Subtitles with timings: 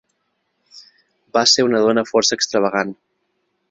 [1.37, 3.01] Va ser una dona força extravagant.